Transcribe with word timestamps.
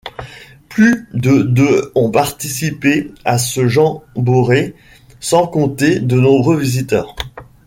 Plus 0.67 1.07
de 1.13 1.43
de 1.43 1.91
ont 1.93 2.09
participé 2.09 3.13
à 3.23 3.37
ce 3.37 3.67
jamboree, 3.67 4.73
sans 5.19 5.45
compter 5.45 5.99
de 5.99 6.15
nombreux 6.19 6.57
visiteurs. 6.57 7.15